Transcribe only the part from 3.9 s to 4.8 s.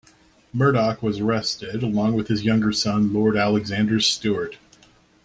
Stewart.